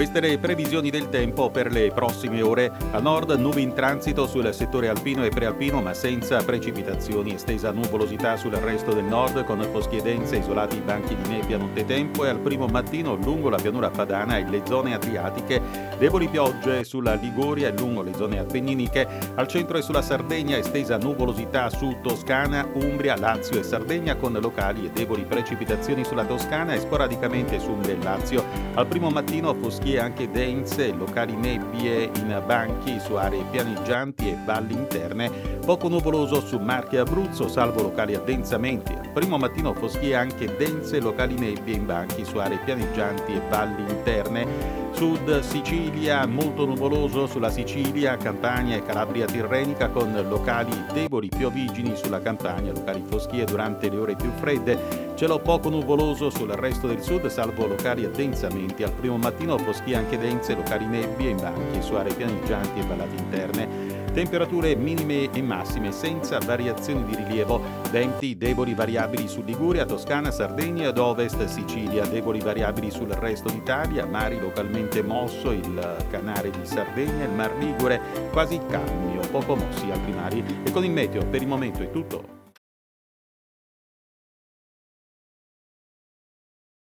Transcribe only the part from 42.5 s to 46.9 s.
pianeggianti e valli interne. Sud Sicilia molto